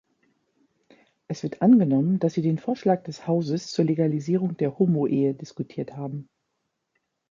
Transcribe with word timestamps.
Es 1.27 1.43
wird 1.43 1.61
angenommen, 1.61 2.17
dass 2.17 2.33
sie 2.33 2.41
den 2.41 2.57
Vorschlag 2.57 3.03
des 3.03 3.27
Hauses 3.27 3.67
zur 3.67 3.85
Legalisierung 3.85 4.57
der 4.57 4.79
Homoehe 4.79 5.35
diskutiert 5.35 5.95
haben. 5.95 6.27